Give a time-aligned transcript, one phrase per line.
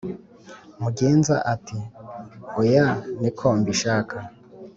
[0.81, 2.87] Mugenza ati"oya
[3.19, 4.17] niko mbishaka